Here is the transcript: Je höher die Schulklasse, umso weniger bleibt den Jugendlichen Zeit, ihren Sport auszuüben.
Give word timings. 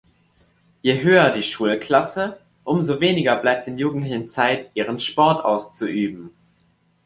Je 0.81 1.03
höher 1.03 1.29
die 1.29 1.43
Schulklasse, 1.43 2.39
umso 2.63 2.99
weniger 3.01 3.35
bleibt 3.35 3.67
den 3.67 3.77
Jugendlichen 3.77 4.27
Zeit, 4.27 4.71
ihren 4.73 4.97
Sport 4.97 5.45
auszuüben. 5.45 6.31